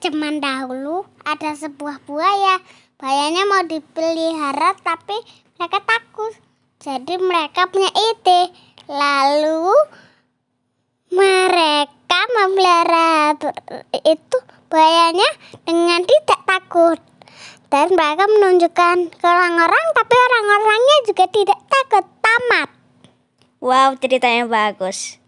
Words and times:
zaman 0.00 0.40
dahulu 0.40 1.04
ada 1.28 1.52
sebuah 1.52 2.00
buaya. 2.08 2.56
Buayanya 2.96 3.44
mau 3.44 3.62
dipelihara 3.68 4.72
tapi 4.80 5.16
mereka 5.60 5.84
takut. 5.84 6.32
Jadi 6.80 7.20
mereka 7.20 7.68
punya 7.68 7.92
ide. 7.92 8.48
Lalu 8.88 9.70
mereka 11.12 12.20
memelihara 12.32 13.36
itu 14.04 14.38
buayanya 14.72 15.30
dengan 15.68 16.00
tidak 16.08 16.40
takut. 16.48 16.98
Dan 17.70 17.94
mereka 17.94 18.26
menunjukkan 18.26 18.96
ke 19.14 19.26
orang-orang 19.28 19.84
tapi 19.94 20.14
orang-orangnya 20.16 20.96
juga 21.06 21.24
tidak 21.28 21.60
takut. 21.68 22.04
Tamat. 22.20 22.68
Wow, 23.60 24.00
ceritanya 24.00 24.48
bagus. 24.48 25.20